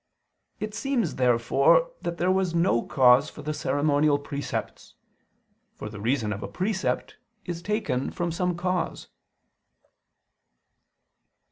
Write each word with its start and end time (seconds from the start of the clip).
It 0.59 0.73
seems 0.73 1.17
therefore 1.17 1.91
that 2.01 2.17
there 2.17 2.31
was 2.31 2.55
no 2.55 2.81
cause 2.81 3.29
for 3.29 3.43
the 3.43 3.53
ceremonial 3.53 4.17
precepts: 4.17 4.95
for 5.77 5.89
the 5.91 6.01
reason 6.01 6.33
of 6.33 6.41
a 6.41 6.47
precept 6.47 7.17
is 7.45 7.61
taken 7.61 8.09
from 8.09 8.31
some 8.31 8.57
cause. 8.57 9.09